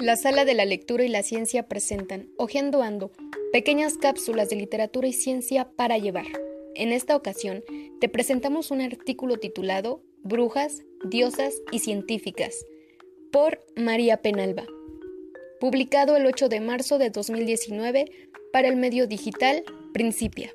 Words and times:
La 0.00 0.16
sala 0.16 0.46
de 0.46 0.54
la 0.54 0.64
lectura 0.64 1.04
y 1.04 1.08
la 1.08 1.22
ciencia 1.22 1.68
presentan 1.68 2.30
Ojeando 2.38 2.82
Ando, 2.82 3.12
pequeñas 3.52 3.98
cápsulas 3.98 4.48
de 4.48 4.56
literatura 4.56 5.06
y 5.06 5.12
ciencia 5.12 5.68
para 5.76 5.98
llevar. 5.98 6.24
En 6.74 6.90
esta 6.90 7.14
ocasión 7.14 7.62
te 8.00 8.08
presentamos 8.08 8.70
un 8.70 8.80
artículo 8.80 9.36
titulado 9.36 10.02
Brujas, 10.22 10.84
Diosas 11.04 11.60
y 11.70 11.80
Científicas 11.80 12.64
por 13.30 13.60
María 13.76 14.22
Penalba, 14.22 14.64
publicado 15.60 16.16
el 16.16 16.24
8 16.24 16.48
de 16.48 16.60
marzo 16.60 16.96
de 16.96 17.10
2019 17.10 18.06
para 18.54 18.68
el 18.68 18.76
medio 18.76 19.06
digital 19.06 19.64
Principia. 19.92 20.50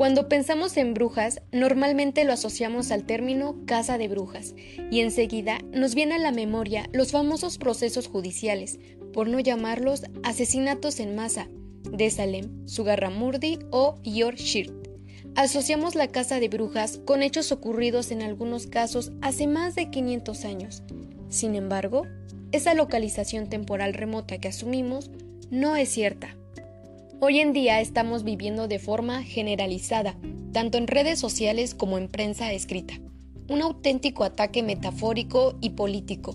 Cuando 0.00 0.30
pensamos 0.30 0.78
en 0.78 0.94
brujas, 0.94 1.42
normalmente 1.52 2.24
lo 2.24 2.32
asociamos 2.32 2.90
al 2.90 3.04
término 3.04 3.56
casa 3.66 3.98
de 3.98 4.08
brujas 4.08 4.54
y 4.90 5.00
enseguida 5.00 5.58
nos 5.74 5.94
viene 5.94 6.14
a 6.14 6.18
la 6.18 6.32
memoria 6.32 6.88
los 6.94 7.12
famosos 7.12 7.58
procesos 7.58 8.08
judiciales, 8.08 8.78
por 9.12 9.28
no 9.28 9.40
llamarlos 9.40 10.04
asesinatos 10.22 11.00
en 11.00 11.14
masa, 11.16 11.48
de 11.92 12.08
Salem, 12.08 12.66
Sugarramurdi 12.66 13.58
o 13.72 14.00
Yorkshire. 14.02 14.72
Asociamos 15.34 15.94
la 15.94 16.08
casa 16.08 16.40
de 16.40 16.48
brujas 16.48 17.02
con 17.04 17.22
hechos 17.22 17.52
ocurridos 17.52 18.10
en 18.10 18.22
algunos 18.22 18.66
casos 18.66 19.12
hace 19.20 19.46
más 19.46 19.74
de 19.74 19.90
500 19.90 20.46
años. 20.46 20.82
Sin 21.28 21.54
embargo, 21.54 22.06
esa 22.52 22.72
localización 22.72 23.50
temporal 23.50 23.92
remota 23.92 24.38
que 24.38 24.48
asumimos 24.48 25.10
no 25.50 25.76
es 25.76 25.90
cierta. 25.90 26.39
Hoy 27.22 27.38
en 27.38 27.52
día 27.52 27.82
estamos 27.82 28.24
viviendo 28.24 28.66
de 28.66 28.78
forma 28.78 29.22
generalizada, 29.22 30.16
tanto 30.52 30.78
en 30.78 30.86
redes 30.86 31.18
sociales 31.18 31.74
como 31.74 31.98
en 31.98 32.08
prensa 32.08 32.50
escrita, 32.54 32.94
un 33.46 33.60
auténtico 33.60 34.24
ataque 34.24 34.62
metafórico 34.62 35.54
y 35.60 35.70
político 35.70 36.34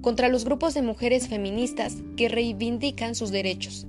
contra 0.00 0.30
los 0.30 0.46
grupos 0.46 0.72
de 0.72 0.80
mujeres 0.80 1.28
feministas 1.28 1.98
que 2.16 2.30
reivindican 2.30 3.14
sus 3.14 3.30
derechos. 3.30 3.86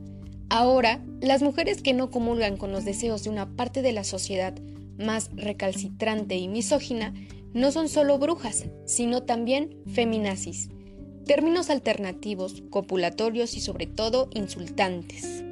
Ahora, 0.50 1.02
las 1.22 1.42
mujeres 1.42 1.82
que 1.82 1.94
no 1.94 2.12
comulgan 2.12 2.58
con 2.58 2.74
los 2.74 2.84
deseos 2.84 3.24
de 3.24 3.30
una 3.30 3.56
parte 3.56 3.82
de 3.82 3.94
la 3.94 4.04
sociedad 4.04 4.54
más 5.00 5.30
recalcitrante 5.38 6.36
y 6.36 6.50
misógina 6.50 7.14
no 7.54 7.72
son 7.72 7.88
solo 7.88 8.18
brujas, 8.18 8.66
sino 8.86 9.24
también 9.24 9.78
feminazis, 9.94 10.68
términos 11.26 11.70
alternativos, 11.70 12.64
copulatorios 12.70 13.56
y 13.56 13.62
sobre 13.62 13.88
todo 13.88 14.30
insultantes. 14.34 15.46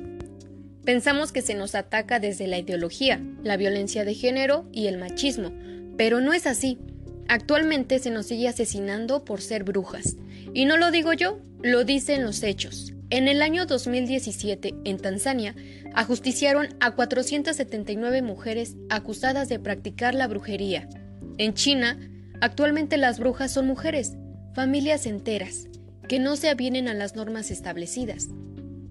Pensamos 0.85 1.31
que 1.31 1.41
se 1.43 1.53
nos 1.53 1.75
ataca 1.75 2.19
desde 2.19 2.47
la 2.47 2.57
ideología, 2.57 3.21
la 3.43 3.55
violencia 3.55 4.03
de 4.03 4.15
género 4.15 4.67
y 4.71 4.87
el 4.87 4.97
machismo, 4.97 5.51
pero 5.95 6.21
no 6.21 6.33
es 6.33 6.47
así. 6.47 6.79
Actualmente 7.27 7.99
se 7.99 8.09
nos 8.09 8.25
sigue 8.25 8.47
asesinando 8.47 9.23
por 9.23 9.41
ser 9.41 9.63
brujas. 9.63 10.17
Y 10.53 10.65
no 10.65 10.77
lo 10.77 10.89
digo 10.89 11.13
yo, 11.13 11.39
lo 11.61 11.83
dicen 11.83 12.23
los 12.23 12.41
hechos. 12.41 12.93
En 13.11 13.27
el 13.27 13.41
año 13.41 13.65
2017, 13.65 14.73
en 14.85 14.97
Tanzania, 14.97 15.53
ajusticiaron 15.93 16.69
a 16.79 16.95
479 16.95 18.21
mujeres 18.21 18.75
acusadas 18.89 19.49
de 19.49 19.59
practicar 19.59 20.15
la 20.15 20.27
brujería. 20.27 20.89
En 21.37 21.53
China, 21.53 21.99
actualmente 22.39 22.97
las 22.97 23.19
brujas 23.19 23.51
son 23.51 23.67
mujeres, 23.67 24.13
familias 24.55 25.05
enteras, 25.05 25.67
que 26.07 26.19
no 26.19 26.35
se 26.37 26.49
avienen 26.49 26.87
a 26.87 26.93
las 26.93 27.15
normas 27.15 27.51
establecidas. 27.51 28.29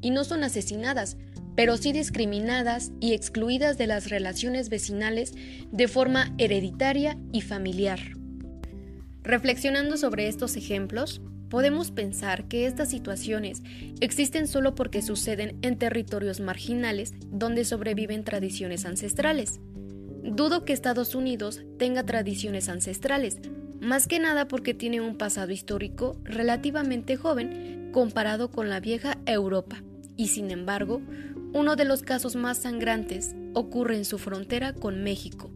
Y 0.03 0.11
no 0.11 0.25
son 0.25 0.45
asesinadas, 0.45 1.17
pero 1.57 1.77
sí 1.77 1.93
discriminadas 1.93 2.93
y 3.01 3.13
excluidas 3.13 3.79
de 3.79 3.87
las 3.87 4.09
relaciones 4.11 4.69
vecinales 4.69 5.35
de 5.71 5.89
forma 5.89 6.35
hereditaria 6.39 7.19
y 7.33 7.41
familiar. 7.41 8.01
Reflexionando 9.23 9.97
sobre 9.97 10.29
estos 10.29 10.57
ejemplos, 10.57 11.21
podemos 11.51 11.91
pensar 11.91 12.49
que 12.49 12.67
estas 12.67 12.89
situaciones 12.89 13.63
existen 14.01 14.47
solo 14.47 14.75
porque 14.75 15.03
suceden 15.03 15.59
en 15.63 15.77
territorios 15.77 16.41
marginales 16.41 17.13
donde 17.27 17.65
sobreviven 17.65 18.25
tradiciones 18.25 18.87
ancestrales. 18.87 19.61
Dudo 20.23 20.65
que 20.65 20.73
Estados 20.73 21.15
Unidos 21.15 21.61
tenga 21.79 22.05
tradiciones 22.05 22.69
ancestrales, 22.69 23.39
más 23.81 24.07
que 24.07 24.19
nada 24.19 24.47
porque 24.47 24.75
tiene 24.75 25.01
un 25.01 25.17
pasado 25.17 25.53
histórico 25.53 26.17
relativamente 26.25 27.17
joven 27.17 27.91
comparado 27.93 28.51
con 28.51 28.69
la 28.69 28.81
vieja 28.81 29.19
Europa, 29.27 29.83
y 30.17 30.29
sin 30.29 30.51
embargo, 30.51 31.01
uno 31.53 31.77
de 31.77 31.85
los 31.85 32.03
casos 32.03 32.37
más 32.37 32.59
sangrantes 32.59 33.35
ocurre 33.55 33.97
en 33.97 34.05
su 34.05 34.19
frontera 34.19 34.73
con 34.73 35.03
México. 35.03 35.51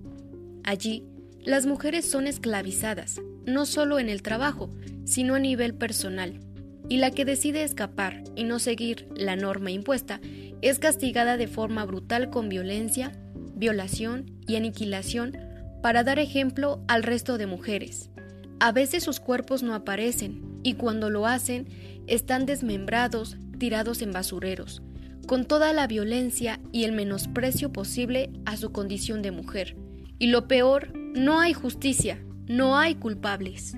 Allí, 0.64 1.04
las 1.44 1.66
mujeres 1.66 2.10
son 2.10 2.26
esclavizadas, 2.26 3.20
no 3.44 3.66
solo 3.66 3.98
en 3.98 4.08
el 4.08 4.22
trabajo, 4.22 4.70
sino 5.04 5.34
a 5.34 5.38
nivel 5.38 5.74
personal, 5.74 6.40
y 6.88 6.96
la 6.96 7.10
que 7.10 7.24
decide 7.24 7.62
escapar 7.62 8.22
y 8.34 8.44
no 8.44 8.58
seguir 8.58 9.08
la 9.14 9.36
norma 9.36 9.70
impuesta 9.70 10.20
es 10.62 10.78
castigada 10.78 11.36
de 11.36 11.46
forma 11.46 11.84
brutal 11.84 12.30
con 12.30 12.48
violencia, 12.48 13.12
violación 13.54 14.38
y 14.46 14.56
aniquilación 14.56 15.36
para 15.82 16.02
dar 16.02 16.18
ejemplo 16.18 16.82
al 16.88 17.02
resto 17.02 17.38
de 17.38 17.46
mujeres. 17.46 18.10
A 18.58 18.72
veces 18.72 19.04
sus 19.04 19.20
cuerpos 19.20 19.62
no 19.62 19.74
aparecen 19.74 20.60
y 20.62 20.74
cuando 20.74 21.10
lo 21.10 21.26
hacen 21.26 21.68
están 22.06 22.46
desmembrados, 22.46 23.36
tirados 23.58 24.00
en 24.00 24.12
basureros, 24.12 24.82
con 25.24 25.46
toda 25.46 25.72
la 25.72 25.86
violencia 25.86 26.60
y 26.72 26.84
el 26.84 26.92
menosprecio 26.92 27.72
posible 27.72 28.30
a 28.44 28.56
su 28.56 28.72
condición 28.72 29.22
de 29.22 29.30
mujer. 29.30 29.76
Y 30.18 30.28
lo 30.28 30.48
peor, 30.48 30.92
no 30.96 31.40
hay 31.40 31.52
justicia, 31.52 32.24
no 32.46 32.76
hay 32.76 32.94
culpables. 32.94 33.74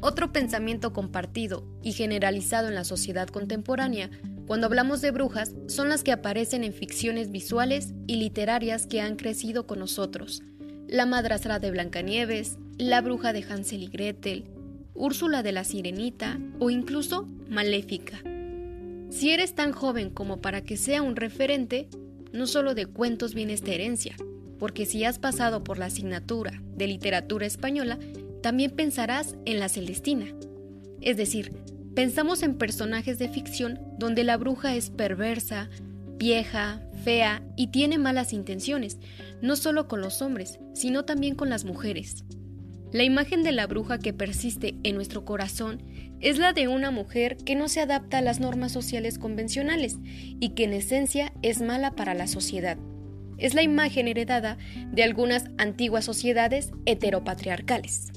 Otro 0.00 0.32
pensamiento 0.32 0.92
compartido 0.92 1.66
y 1.82 1.92
generalizado 1.92 2.68
en 2.68 2.74
la 2.74 2.84
sociedad 2.84 3.28
contemporánea 3.28 4.10
cuando 4.46 4.66
hablamos 4.66 5.00
de 5.00 5.10
brujas 5.10 5.54
son 5.66 5.88
las 5.88 6.04
que 6.04 6.12
aparecen 6.12 6.62
en 6.62 6.72
ficciones 6.72 7.32
visuales 7.32 7.92
y 8.06 8.16
literarias 8.16 8.86
que 8.86 9.00
han 9.00 9.16
crecido 9.16 9.66
con 9.66 9.80
nosotros. 9.80 10.42
La 10.86 11.06
madrastra 11.06 11.58
de 11.58 11.72
Blancanieves, 11.72 12.58
la 12.78 13.00
bruja 13.00 13.32
de 13.32 13.42
Hansel 13.42 13.82
y 13.82 13.88
Gretel, 13.88 14.44
Úrsula 14.94 15.42
de 15.42 15.52
la 15.52 15.64
Sirenita 15.64 16.38
o 16.60 16.70
incluso 16.70 17.28
Maléfica. 17.48 18.20
Si 19.16 19.30
eres 19.30 19.54
tan 19.54 19.72
joven 19.72 20.10
como 20.10 20.42
para 20.42 20.60
que 20.60 20.76
sea 20.76 21.00
un 21.00 21.16
referente, 21.16 21.88
no 22.34 22.46
solo 22.46 22.74
de 22.74 22.84
cuentos 22.84 23.32
viene 23.32 23.54
esta 23.54 23.72
herencia, 23.72 24.14
porque 24.58 24.84
si 24.84 25.04
has 25.04 25.18
pasado 25.18 25.64
por 25.64 25.78
la 25.78 25.86
asignatura 25.86 26.62
de 26.74 26.86
literatura 26.86 27.46
española, 27.46 27.98
también 28.42 28.72
pensarás 28.72 29.34
en 29.46 29.58
la 29.58 29.70
Celestina. 29.70 30.26
Es 31.00 31.16
decir, 31.16 31.50
pensamos 31.94 32.42
en 32.42 32.58
personajes 32.58 33.18
de 33.18 33.30
ficción 33.30 33.80
donde 33.98 34.22
la 34.22 34.36
bruja 34.36 34.76
es 34.76 34.90
perversa, 34.90 35.70
vieja, 36.18 36.82
fea 37.02 37.42
y 37.56 37.68
tiene 37.68 37.96
malas 37.96 38.34
intenciones, 38.34 38.98
no 39.40 39.56
solo 39.56 39.88
con 39.88 40.02
los 40.02 40.20
hombres, 40.20 40.58
sino 40.74 41.06
también 41.06 41.36
con 41.36 41.48
las 41.48 41.64
mujeres. 41.64 42.26
La 42.92 43.02
imagen 43.02 43.42
de 43.42 43.52
la 43.52 43.66
bruja 43.66 43.98
que 43.98 44.12
persiste 44.12 44.76
en 44.82 44.94
nuestro 44.94 45.24
corazón 45.24 45.82
es 46.20 46.38
la 46.38 46.52
de 46.52 46.68
una 46.68 46.90
mujer 46.90 47.36
que 47.36 47.54
no 47.54 47.68
se 47.68 47.80
adapta 47.80 48.18
a 48.18 48.22
las 48.22 48.40
normas 48.40 48.72
sociales 48.72 49.18
convencionales 49.18 49.96
y 50.04 50.50
que 50.50 50.64
en 50.64 50.72
esencia 50.72 51.32
es 51.42 51.60
mala 51.60 51.92
para 51.92 52.14
la 52.14 52.26
sociedad. 52.26 52.78
Es 53.38 53.54
la 53.54 53.62
imagen 53.62 54.08
heredada 54.08 54.56
de 54.92 55.02
algunas 55.02 55.44
antiguas 55.58 56.06
sociedades 56.06 56.70
heteropatriarcales. 56.86 58.12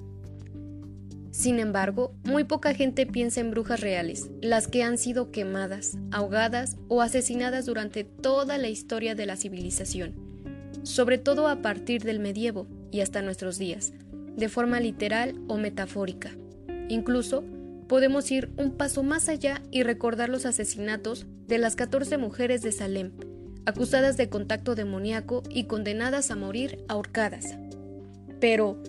Sin 1.31 1.59
embargo, 1.59 2.15
muy 2.23 2.43
poca 2.43 2.73
gente 2.73 3.05
piensa 3.05 3.39
en 3.39 3.51
brujas 3.51 3.81
reales, 3.81 4.29
las 4.41 4.67
que 4.67 4.83
han 4.83 4.97
sido 4.97 5.31
quemadas, 5.31 5.97
ahogadas 6.11 6.77
o 6.87 7.01
asesinadas 7.01 7.65
durante 7.65 8.03
toda 8.03 8.57
la 8.57 8.67
historia 8.67 9.15
de 9.15 9.25
la 9.25 9.35
civilización, 9.35 10.15
sobre 10.83 11.17
todo 11.17 11.47
a 11.47 11.61
partir 11.61 12.03
del 12.03 12.19
medievo 12.19 12.67
y 12.91 13.01
hasta 13.01 13.21
nuestros 13.21 13.57
días, 13.57 13.93
de 14.35 14.49
forma 14.49 14.79
literal 14.79 15.35
o 15.47 15.57
metafórica. 15.57 16.31
Incluso, 16.89 17.43
podemos 17.89 18.29
ir 18.31 18.53
un 18.57 18.77
paso 18.77 19.01
más 19.01 19.27
allá 19.29 19.63
y 19.71 19.81
recordar 19.81 20.29
los 20.29 20.45
asesinatos 20.45 21.25
de 21.47 21.57
las 21.57 21.75
14 21.75 22.19
mujeres 22.19 22.61
de 22.61 22.71
Salem, 22.71 23.11
acusadas 23.65 24.15
de 24.15 24.29
contacto 24.29 24.75
demoníaco 24.75 25.41
y 25.49 25.63
condenadas 25.63 26.29
a 26.29 26.35
morir 26.35 26.85
ahorcadas. 26.87 27.57
Pero, 28.39 28.81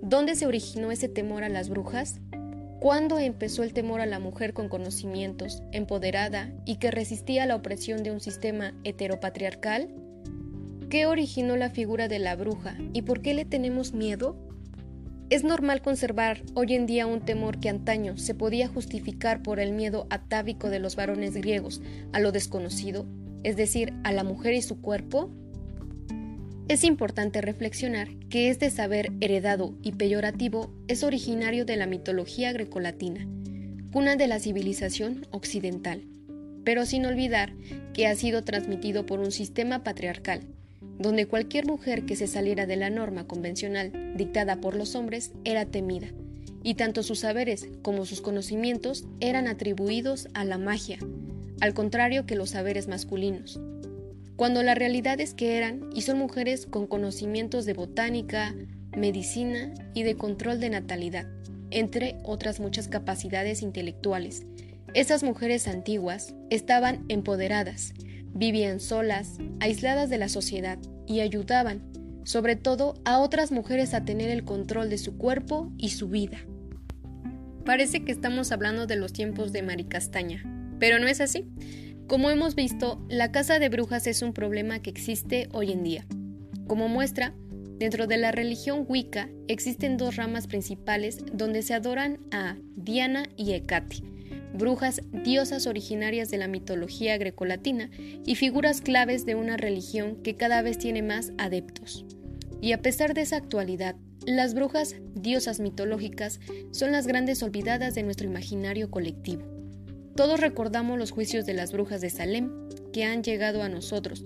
¿dónde 0.00 0.36
se 0.36 0.46
originó 0.46 0.92
ese 0.92 1.08
temor 1.08 1.42
a 1.42 1.48
las 1.48 1.68
brujas? 1.68 2.20
¿Cuándo 2.78 3.18
empezó 3.18 3.64
el 3.64 3.72
temor 3.72 4.00
a 4.00 4.06
la 4.06 4.20
mujer 4.20 4.54
con 4.54 4.68
conocimientos, 4.68 5.62
empoderada 5.72 6.52
y 6.64 6.76
que 6.76 6.92
resistía 6.92 7.46
la 7.46 7.56
opresión 7.56 8.04
de 8.04 8.12
un 8.12 8.20
sistema 8.20 8.72
heteropatriarcal? 8.84 9.88
¿Qué 10.88 11.06
originó 11.06 11.56
la 11.56 11.70
figura 11.70 12.06
de 12.06 12.20
la 12.20 12.36
bruja 12.36 12.76
y 12.92 13.02
por 13.02 13.20
qué 13.20 13.34
le 13.34 13.46
tenemos 13.46 13.94
miedo? 13.94 14.36
Es 15.30 15.42
normal 15.42 15.80
conservar 15.80 16.42
hoy 16.52 16.74
en 16.74 16.86
día 16.86 17.06
un 17.06 17.20
temor 17.20 17.58
que 17.58 17.70
antaño 17.70 18.18
se 18.18 18.34
podía 18.34 18.68
justificar 18.68 19.42
por 19.42 19.58
el 19.58 19.72
miedo 19.72 20.06
atávico 20.10 20.68
de 20.68 20.80
los 20.80 20.96
varones 20.96 21.34
griegos 21.34 21.80
a 22.12 22.20
lo 22.20 22.30
desconocido, 22.30 23.06
es 23.42 23.56
decir, 23.56 23.94
a 24.04 24.12
la 24.12 24.22
mujer 24.22 24.52
y 24.52 24.60
su 24.60 24.82
cuerpo. 24.82 25.30
Es 26.68 26.84
importante 26.84 27.40
reflexionar 27.40 28.08
que 28.28 28.50
este 28.50 28.70
saber 28.70 29.12
heredado 29.20 29.74
y 29.82 29.92
peyorativo 29.92 30.74
es 30.88 31.02
originario 31.02 31.64
de 31.64 31.76
la 31.76 31.86
mitología 31.86 32.52
grecolatina, 32.52 33.26
cuna 33.92 34.16
de 34.16 34.28
la 34.28 34.38
civilización 34.38 35.26
occidental, 35.30 36.06
pero 36.64 36.84
sin 36.84 37.06
olvidar 37.06 37.54
que 37.94 38.06
ha 38.06 38.14
sido 38.14 38.44
transmitido 38.44 39.06
por 39.06 39.20
un 39.20 39.32
sistema 39.32 39.84
patriarcal, 39.84 40.53
donde 40.98 41.26
cualquier 41.26 41.66
mujer 41.66 42.04
que 42.06 42.16
se 42.16 42.26
saliera 42.26 42.66
de 42.66 42.76
la 42.76 42.90
norma 42.90 43.26
convencional 43.26 43.92
dictada 44.16 44.60
por 44.60 44.76
los 44.76 44.94
hombres 44.94 45.32
era 45.44 45.66
temida, 45.66 46.08
y 46.62 46.74
tanto 46.74 47.02
sus 47.02 47.20
saberes 47.20 47.68
como 47.82 48.06
sus 48.06 48.20
conocimientos 48.20 49.04
eran 49.20 49.48
atribuidos 49.48 50.28
a 50.34 50.44
la 50.44 50.58
magia, 50.58 50.98
al 51.60 51.74
contrario 51.74 52.26
que 52.26 52.36
los 52.36 52.50
saberes 52.50 52.88
masculinos 52.88 53.60
cuando 54.36 54.64
la 54.64 54.74
realidad 54.74 55.20
es 55.20 55.32
que 55.32 55.56
eran 55.56 55.90
y 55.94 56.02
son 56.02 56.18
mujeres 56.18 56.66
con 56.66 56.88
conocimientos 56.88 57.66
de 57.66 57.74
botánica, 57.74 58.54
medicina 58.96 59.72
y 59.94 60.02
de 60.02 60.16
control 60.16 60.58
de 60.58 60.70
natalidad, 60.70 61.26
entre 61.70 62.16
otras 62.24 62.58
muchas 62.58 62.88
capacidades 62.88 63.62
intelectuales. 63.62 64.44
Esas 64.92 65.22
mujeres 65.22 65.68
antiguas 65.68 66.34
estaban 66.50 67.04
empoderadas, 67.08 67.94
vivían 68.34 68.80
solas, 68.80 69.38
aisladas 69.60 70.10
de 70.10 70.18
la 70.18 70.28
sociedad 70.28 70.78
y 71.06 71.20
ayudaban, 71.20 71.82
sobre 72.24 72.56
todo, 72.56 72.94
a 73.04 73.18
otras 73.20 73.52
mujeres 73.52 73.94
a 73.94 74.04
tener 74.04 74.30
el 74.30 74.44
control 74.44 74.90
de 74.90 74.98
su 74.98 75.16
cuerpo 75.16 75.72
y 75.78 75.90
su 75.90 76.08
vida. 76.08 76.38
Parece 77.64 78.04
que 78.04 78.12
estamos 78.12 78.52
hablando 78.52 78.86
de 78.86 78.96
los 78.96 79.12
tiempos 79.12 79.52
de 79.52 79.62
Maricastaña, 79.62 80.44
pero 80.78 80.98
no 80.98 81.06
es 81.06 81.20
así. 81.20 81.46
Como 82.06 82.30
hemos 82.30 82.54
visto, 82.54 83.02
la 83.08 83.32
caza 83.32 83.58
de 83.58 83.70
brujas 83.70 84.06
es 84.06 84.20
un 84.20 84.34
problema 84.34 84.80
que 84.80 84.90
existe 84.90 85.48
hoy 85.52 85.72
en 85.72 85.82
día. 85.82 86.06
Como 86.66 86.88
muestra, 86.88 87.32
dentro 87.78 88.06
de 88.06 88.18
la 88.18 88.32
religión 88.32 88.84
Wicca 88.86 89.30
existen 89.48 89.96
dos 89.96 90.16
ramas 90.16 90.46
principales 90.46 91.24
donde 91.32 91.62
se 91.62 91.72
adoran 91.72 92.18
a 92.30 92.56
Diana 92.76 93.24
y 93.36 93.52
Hecate, 93.52 94.02
brujas 94.54 95.02
diosas 95.12 95.66
originarias 95.66 96.30
de 96.30 96.38
la 96.38 96.48
mitología 96.48 97.18
grecolatina 97.18 97.90
y 98.24 98.36
figuras 98.36 98.80
claves 98.80 99.26
de 99.26 99.34
una 99.34 99.56
religión 99.56 100.16
que 100.22 100.36
cada 100.36 100.62
vez 100.62 100.78
tiene 100.78 101.02
más 101.02 101.32
adeptos. 101.38 102.06
Y 102.60 102.72
a 102.72 102.80
pesar 102.80 103.12
de 103.14 103.22
esa 103.22 103.36
actualidad, 103.36 103.96
las 104.24 104.54
brujas, 104.54 104.96
diosas 105.14 105.60
mitológicas, 105.60 106.40
son 106.70 106.92
las 106.92 107.06
grandes 107.06 107.42
olvidadas 107.42 107.94
de 107.94 108.04
nuestro 108.04 108.26
imaginario 108.26 108.90
colectivo. 108.90 109.42
Todos 110.16 110.40
recordamos 110.40 110.98
los 110.98 111.10
juicios 111.10 111.44
de 111.44 111.54
las 111.54 111.72
brujas 111.72 112.00
de 112.00 112.08
Salem 112.08 112.50
que 112.92 113.04
han 113.04 113.24
llegado 113.24 113.62
a 113.62 113.68
nosotros, 113.68 114.24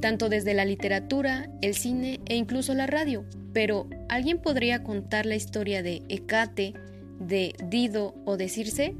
tanto 0.00 0.28
desde 0.28 0.52
la 0.52 0.66
literatura, 0.66 1.50
el 1.62 1.74
cine 1.74 2.20
e 2.26 2.36
incluso 2.36 2.74
la 2.74 2.86
radio. 2.86 3.24
Pero, 3.54 3.88
¿alguien 4.10 4.38
podría 4.38 4.84
contar 4.84 5.24
la 5.24 5.36
historia 5.36 5.82
de 5.82 6.02
Hecate, 6.10 6.74
de 7.18 7.54
Dido 7.70 8.14
o 8.26 8.36
de 8.36 8.50
Circe 8.50 8.94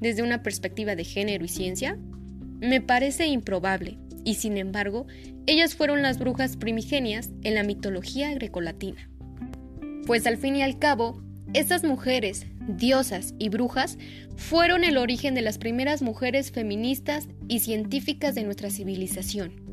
desde 0.00 0.22
una 0.22 0.42
perspectiva 0.42 0.96
de 0.96 1.04
género 1.04 1.44
y 1.44 1.48
ciencia? 1.48 1.98
Me 2.60 2.80
parece 2.80 3.26
improbable, 3.26 3.98
y 4.24 4.34
sin 4.34 4.58
embargo, 4.58 5.06
ellas 5.46 5.74
fueron 5.74 6.02
las 6.02 6.18
brujas 6.18 6.56
primigenias 6.56 7.30
en 7.42 7.54
la 7.54 7.62
mitología 7.62 8.32
grecolatina. 8.34 9.10
Pues 10.06 10.26
al 10.26 10.36
fin 10.36 10.56
y 10.56 10.62
al 10.62 10.78
cabo, 10.78 11.22
estas 11.54 11.84
mujeres, 11.84 12.46
diosas 12.68 13.34
y 13.38 13.48
brujas 13.48 13.98
fueron 14.36 14.84
el 14.84 14.98
origen 14.98 15.34
de 15.34 15.42
las 15.42 15.58
primeras 15.58 16.02
mujeres 16.02 16.52
feministas 16.52 17.28
y 17.48 17.60
científicas 17.60 18.34
de 18.34 18.44
nuestra 18.44 18.70
civilización. 18.70 19.69